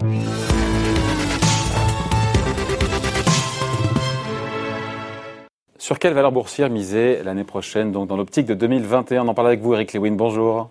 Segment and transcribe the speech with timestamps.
[0.00, 0.08] Sur
[5.98, 9.60] quelle valeur boursière miser l'année prochaine, donc dans l'optique de 2021 On en parle avec
[9.60, 10.12] vous, Eric Lewin.
[10.12, 10.70] Bonjour.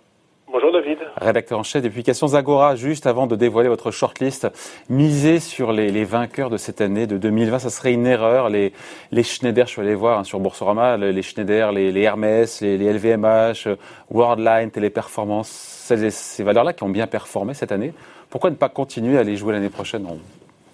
[1.19, 4.47] Rédacteur en chef des publications Zagora, juste avant de dévoiler votre shortlist,
[4.89, 8.49] miser sur les, vainqueurs de cette année de 2020, ça serait une erreur.
[8.49, 8.71] Les,
[9.11, 12.77] les Schneider, je suis allé voir hein, sur Boursorama, les Schneider, les, les Hermès, les,
[12.77, 13.67] LVMH,
[14.11, 17.93] Worldline, Téléperformance, ces, ces valeurs-là qui ont bien performé cette année.
[18.29, 20.07] Pourquoi ne pas continuer à les jouer l'année prochaine?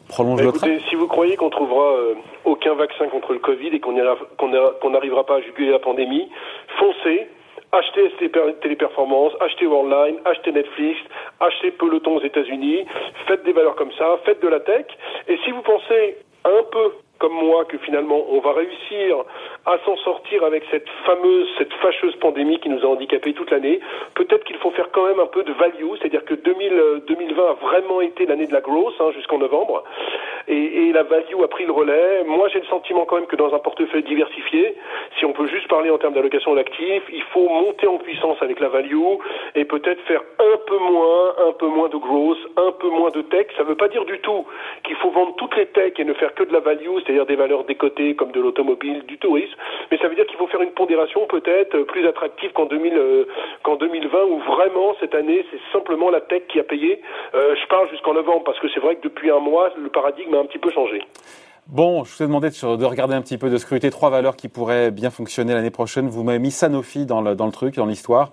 [0.07, 3.79] Prolonge bah, écoutez, Si vous croyez qu'on trouvera euh, aucun vaccin contre le Covid et
[3.79, 6.29] qu'on n'arrivera pas à juguler la pandémie,
[6.77, 7.27] foncez,
[7.75, 8.11] achetez
[8.61, 10.99] Téléperformance, achetez Worldline, achetez Netflix,
[11.39, 12.85] achetez Peloton aux États-Unis,
[13.27, 14.85] faites des valeurs comme ça, faites de la tech.
[15.27, 19.23] Et si vous pensez un peu comme moi que finalement on va réussir
[19.65, 23.79] à s'en sortir avec cette fameuse, cette fâcheuse pandémie qui nous a handicapés toute l'année.
[24.15, 27.49] Peut-être qu'il faut faire quand même un peu de value, c'est-à-dire que 2000, 2020 euh,
[27.49, 29.83] a vraiment été l'année de la growth hein, jusqu'en novembre,
[30.47, 32.23] et, la value a pris le relais.
[32.25, 34.75] Moi, j'ai le sentiment quand même que dans un portefeuille diversifié,
[35.19, 38.61] si on peut juste parler en termes d'allocation d'actifs, il faut monter en puissance avec
[38.61, 38.95] la value
[39.55, 43.21] et peut-être faire un peu moins, un peu moins de growth, un peu moins de
[43.23, 43.47] tech.
[43.57, 44.45] Ça ne veut pas dire du tout
[44.85, 47.35] qu'il faut vendre toutes les techs et ne faire que de la value, c'est-à-dire des
[47.35, 49.55] valeurs décotées comme de l'automobile, du tourisme,
[49.91, 53.25] mais ça veut dire qu'il faut faire une pondération peut-être plus attractive qu'en 2000, euh,
[53.63, 57.01] qu'en 2020 où vraiment cette année c'est simplement la tech qui a payé.
[57.33, 60.33] Euh, je parle jusqu'en novembre parce que c'est vrai que depuis un mois le paradigme
[60.35, 61.01] a un petit peu changé.
[61.67, 64.35] Bon, je vous ai demandé de, de, regarder un petit peu, de scruter trois valeurs
[64.35, 66.07] qui pourraient bien fonctionner l'année prochaine.
[66.07, 68.31] Vous m'avez mis Sanofi dans le, dans le truc, dans l'histoire.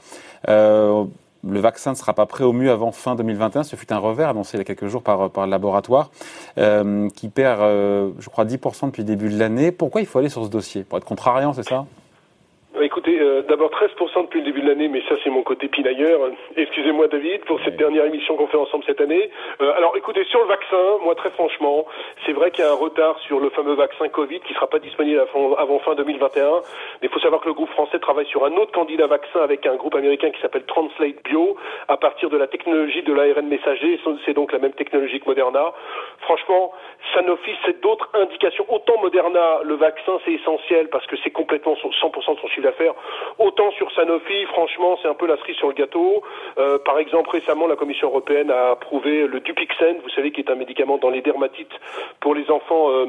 [0.48, 1.04] Euh,
[1.48, 3.62] le vaccin ne sera pas prêt au mieux avant fin 2021.
[3.62, 6.10] Ce fut un revers annoncé il y a quelques jours par, par le laboratoire
[6.58, 9.72] euh, qui perd, je crois, 10% depuis le début de l'année.
[9.72, 10.84] Pourquoi il faut aller sur ce dossier?
[10.84, 11.86] Pour être contrariant, c'est ça?
[13.08, 16.20] Euh, d'abord 13% depuis le début de l'année, mais ça c'est mon côté pinailleur.
[16.56, 19.30] Excusez-moi David pour cette dernière émission qu'on fait ensemble cette année.
[19.60, 21.86] Euh, alors écoutez, sur le vaccin, moi très franchement,
[22.24, 24.78] c'est vrai qu'il y a un retard sur le fameux vaccin Covid qui sera pas
[24.78, 25.24] disponible
[25.58, 26.42] avant fin 2021.
[27.00, 29.66] Mais il faut savoir que le groupe français travaille sur un autre candidat vaccin avec
[29.66, 31.56] un groupe américain qui s'appelle Translate Bio
[31.88, 33.98] à partir de la technologie de l'ARN messager.
[34.24, 35.72] C'est donc la même technologie que Moderna.
[36.20, 36.72] Franchement,
[37.14, 38.64] Sanofi, c'est d'autres indications.
[38.68, 42.91] Autant Moderna, le vaccin c'est essentiel parce que c'est complètement 100% de son chiffre d'affaires.
[43.38, 46.22] Autant sur Sanofi, franchement, c'est un peu la cerise sur le gâteau.
[46.58, 50.50] Euh, par exemple, récemment, la Commission européenne a approuvé le Dupixent, vous savez, qui est
[50.50, 51.72] un médicament dans les dermatites
[52.20, 53.06] pour les enfants euh,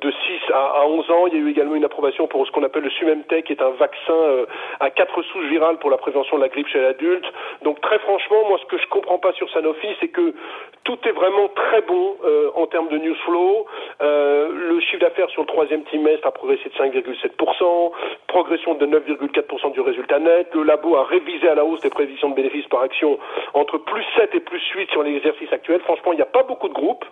[0.00, 0.16] de 6
[0.52, 1.26] à, 11 ans.
[1.26, 3.62] Il y a eu également une approbation pour ce qu'on appelle le Sumemtech, qui est
[3.62, 4.46] un vaccin euh,
[4.80, 7.26] à quatre souches virales pour la prévention de la grippe chez l'adulte.
[7.62, 10.34] Donc très franchement, moi, ce que je comprends pas sur Sanofi, c'est que
[10.84, 12.16] tout est vraiment très bon
[12.54, 13.66] en termes de news flow.
[14.00, 17.92] le chiffre d'affaires sur le troisième trimestre a progressé de 5,7%,
[18.28, 18.86] progression de
[19.26, 20.48] 9,4% du résultat net.
[20.54, 23.18] Le labo a révisé à la hausse les prévisions de bénéfices par action
[23.54, 25.80] entre plus 7 et plus 8 sur l'exercice actuel.
[25.80, 27.04] Franchement, il n'y a pas beaucoup de groupes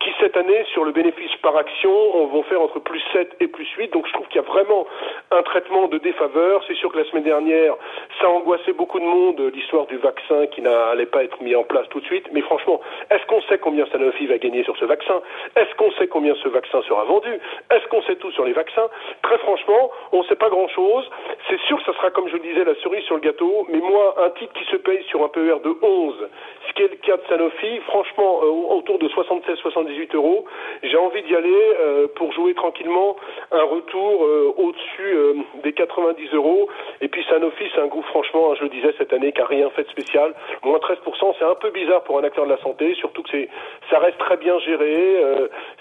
[0.00, 3.68] qui cette année sur le bénéfice par action vont faire entre plus 7 et plus
[3.78, 3.92] 8.
[3.92, 4.86] Donc je trouve qu'il y a vraiment
[5.30, 6.62] un traitement de défaveur.
[6.68, 7.74] C'est sûr que la semaine dernière,
[8.20, 11.64] ça a angoissé beaucoup de monde l'histoire du vaccin qui n'allait pas être mis en
[11.64, 12.26] place tout de suite.
[12.32, 12.78] Mais franchement,
[13.10, 15.22] est-ce qu'on sait combien Sanofi va gagner sur ce vaccin?
[15.56, 17.32] Est-ce qu'on sait combien ce vaccin sera vendu?
[17.70, 18.88] Est-ce qu'on sait tout sur les vaccins?
[19.22, 21.08] Très franchement, on ne sait pas grand-chose.
[21.48, 23.66] C'est sûr que ça sera, comme je le disais, la cerise sur le gâteau.
[23.70, 26.28] Mais moi, un titre qui se paye sur un PER de 11,
[26.68, 30.44] ce qui est le cas de Sanofi, franchement, euh, autour de 76-78 euros,
[30.82, 33.16] j'ai envie d'y aller euh, pour jouer tranquillement
[33.52, 36.68] un retour euh, au-dessus des 90 euros.
[37.00, 39.70] Et puis Sanofi, c'est un groupe, franchement, je le disais cette année, qui n'a rien
[39.70, 40.34] fait de spécial.
[40.64, 43.48] Moins 13%, c'est un peu bizarre pour un acteur de la santé, surtout que c'est,
[43.90, 45.16] ça reste très bien géré.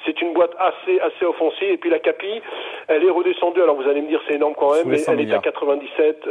[0.05, 1.69] c'est une boîte assez, assez offensive.
[1.69, 2.41] Et puis la CAPI,
[2.87, 3.61] elle est redescendue.
[3.61, 6.27] Alors vous allez me dire, c'est énorme quand même, mais elle est à 97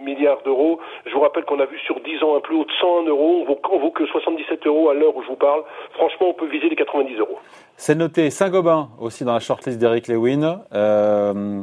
[0.00, 0.80] milliards d'euros.
[1.06, 3.44] Je vous rappelle qu'on a vu sur 10 ans un plus haut de 101 euros.
[3.70, 5.62] On vaut, que 77 euros à l'heure où je vous parle.
[5.92, 7.38] Franchement, on peut viser les 90 euros.
[7.76, 10.62] C'est noté Saint-Gobain aussi dans la shortlist d'Eric Lewin.
[10.72, 11.62] Euh,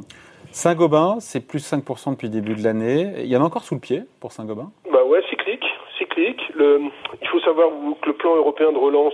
[0.51, 3.13] Saint-Gobain, c'est plus 5% depuis le début de l'année.
[3.19, 4.69] Il y en a encore sous le pied pour Saint-Gobain?
[4.91, 5.63] Bah ouais, cyclique.
[5.97, 6.41] cyclique.
[6.53, 6.81] Le,
[7.21, 7.69] il faut savoir
[8.01, 9.13] que le plan européen de relance,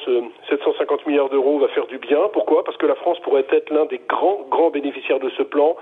[0.50, 2.18] 750 euh, milliards d'euros, va faire du bien.
[2.34, 2.64] Pourquoi?
[2.64, 5.76] Parce que la France pourrait être l'un des grands, grands bénéficiaires de ce plan,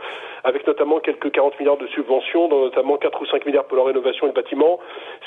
[0.44, 3.84] avec notamment quelques 40 milliards de subventions, dont notamment 4 ou 5 milliards pour la
[3.86, 4.80] rénovation et le bâtiment.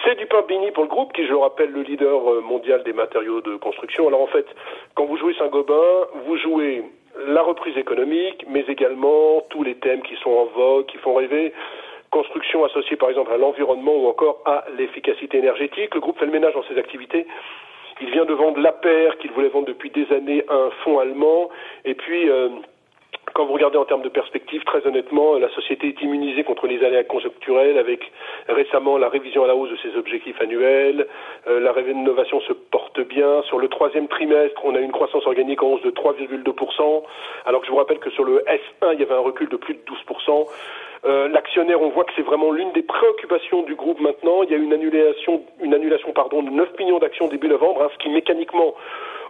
[0.04, 2.82] C'est du pain béni pour le groupe, qui, je le rappelle, le leader euh, mondial
[2.84, 4.08] des matériaux de construction.
[4.08, 4.46] Alors en fait,
[4.94, 6.84] quand vous jouez Saint-Gobain, vous jouez
[7.26, 11.53] la reprise économique, mais également tous les thèmes qui sont en vogue, qui font rêver
[12.11, 15.94] construction associée par exemple à l'environnement ou encore à l'efficacité énergétique.
[15.94, 17.26] Le groupe fait le ménage dans ses activités.
[18.00, 21.50] Il vient de vendre l'APER qu'il voulait vendre depuis des années à un fonds allemand.
[21.85, 22.49] Et puis, euh,
[23.38, 26.85] quand vous regardez en termes de perspective, très honnêtement, la société est immunisée contre les
[26.85, 28.11] aléas conjoncturels avec
[28.49, 31.06] récemment la révision à la hausse de ses objectifs annuels.
[31.46, 33.43] Euh, la rénovation se porte bien.
[33.43, 37.05] Sur le troisième trimestre, on a une croissance organique en hausse de 3,2%,
[37.46, 39.56] alors que je vous rappelle que sur le S1, il y avait un recul de
[39.56, 40.49] plus de 12%.
[41.05, 44.43] Euh, l'actionnaire, on voit que c'est vraiment l'une des préoccupations du groupe maintenant.
[44.43, 47.88] Il y a une annulation, une annulation pardon, de 9 millions d'actions début novembre, hein,
[47.93, 48.75] ce qui mécaniquement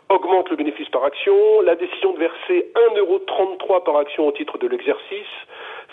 [0.09, 1.35] augmente le bénéfice par action.
[1.63, 5.27] La décision de verser 1,33€ par action au titre de l'exercice.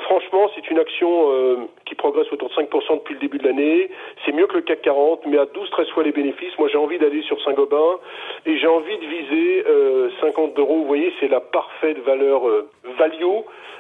[0.03, 3.89] Franchement, c'est une action euh, qui progresse autour de 5% depuis le début de l'année.
[4.25, 6.57] C'est mieux que le CAC 40, mais à 12-13 fois les bénéfices.
[6.59, 7.99] Moi, j'ai envie d'aller sur Saint-Gobain
[8.45, 10.79] et j'ai envie de viser euh, 50 euros.
[10.79, 13.23] Vous voyez, c'est la parfaite valeur euh, value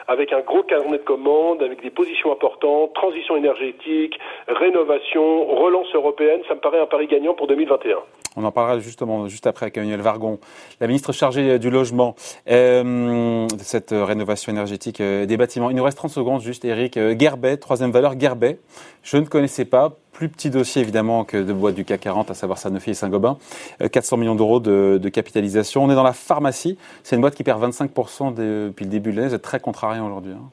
[0.07, 4.17] avec un gros carnet de commandes, avec des positions importantes, transition énergétique,
[4.47, 6.41] rénovation, relance européenne.
[6.47, 7.97] Ça me paraît un pari gagnant pour 2021.
[8.35, 10.39] On en parlera justement juste après avec Emmanuel Vargon,
[10.81, 12.15] la ministre chargée du logement,
[12.49, 15.69] euh, de cette rénovation énergétique euh, des bâtiments.
[15.69, 16.97] Il nous reste 30 secondes juste, Eric.
[16.97, 18.59] Euh, Gerbet, troisième valeur, Gerbet.
[19.03, 22.33] Je ne connaissais pas, plus petit dossier évidemment que de boîtes du CAC 40, à
[22.33, 23.37] savoir Sanofi et Saint-Gobain.
[23.91, 25.83] 400 millions d'euros de, de, capitalisation.
[25.83, 26.77] On est dans la pharmacie.
[27.03, 29.29] C'est une boîte qui perd 25% depuis le début de l'année.
[29.29, 30.33] Vous êtes très contrariant aujourd'hui.
[30.33, 30.49] Hein.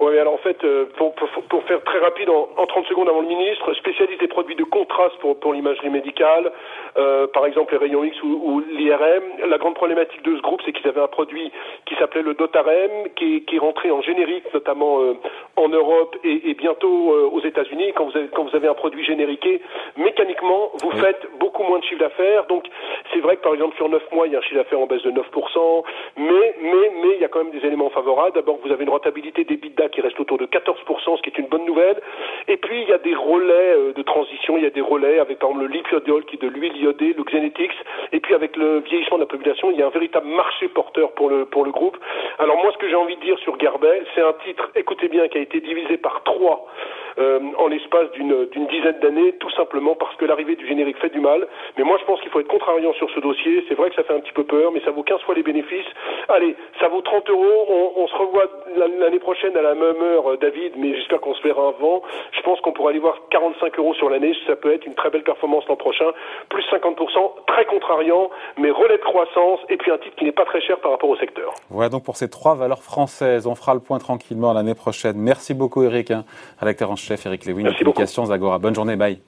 [0.00, 0.56] Oui, alors en fait,
[0.96, 4.28] pour, pour, pour, faire très rapide, en, en 30 secondes avant le ministre, spécialiste des
[4.28, 6.50] produits de contraste pour, pour l'imagerie médicale,
[6.96, 9.48] euh, par exemple les rayons X ou, ou l'IRM.
[9.48, 11.52] La grande problématique de ce groupe, c'est qu'ils avaient un produit
[11.84, 15.14] qui s'appelait le Dotarem, qui, qui est rentré en générique, notamment euh,
[15.56, 17.92] en Europe et, et bientôt euh, aux États-Unis.
[17.94, 19.60] Quand vous, avez, quand vous avez un produit génériqué,
[19.98, 21.00] mécaniquement, vous oui.
[21.00, 22.46] faites beaucoup moins de chiffre d'affaires.
[22.46, 22.64] Donc,
[23.12, 24.86] c'est vrai que par exemple, sur 9 mois, il y a un chiffre d'affaires en
[24.86, 25.84] baisse de 9%,
[26.16, 28.32] mais, mais, mais il y a quand même des éléments favorables.
[28.34, 31.38] D'abord, vous avez une rentabilité des bidas qui reste autour de 14%, ce qui est
[31.38, 32.00] une bonne nouvelle.
[32.48, 35.18] Et puis, il y a des relais euh, de transition, il y a des relais
[35.18, 37.76] avec, par exemple, le lipiodiol qui est de l'huile iodée, le Xenetics,
[38.12, 41.12] et puis avec le vieillissement de la population, il y a un véritable marché porteur
[41.12, 41.96] pour le, pour le groupe.
[42.38, 45.28] Alors, moi, ce que j'ai envie de dire sur Garbet, c'est un titre, écoutez bien,
[45.28, 46.66] qui a été divisé par trois
[47.09, 51.20] euh, en l'espace d'une dizaine d'années, tout simplement parce que l'arrivée du générique fait du
[51.20, 51.46] mal.
[51.76, 53.64] Mais moi, je pense qu'il faut être contrariant sur ce dossier.
[53.68, 55.42] C'est vrai que ça fait un petit peu peur, mais ça vaut 15 fois les
[55.42, 55.86] bénéfices.
[56.28, 57.92] Allez, ça vaut 30 euros.
[57.96, 58.46] On, se revoit
[58.76, 62.02] l'année prochaine à la même heure, David, mais j'espère qu'on se verra avant.
[62.32, 64.34] Je pense qu'on pourra aller voir 45 euros sur l'année.
[64.46, 66.06] Ça peut être une très belle performance l'an prochain.
[66.48, 70.44] Plus 50%, très contrariant, mais relais de croissance et puis un titre qui n'est pas
[70.44, 71.54] très cher par rapport au secteur.
[71.70, 73.46] Voilà donc pour ces trois valeurs françaises.
[73.46, 75.16] On fera le point tranquillement l'année prochaine.
[75.16, 76.24] Merci beaucoup, Eric, hein,
[76.58, 78.58] rédacteur en chef, Eric Lewin, Publications Agora.
[78.58, 79.20] Bonne journée, bye.